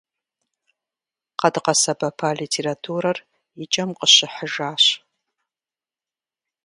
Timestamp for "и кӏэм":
3.63-3.89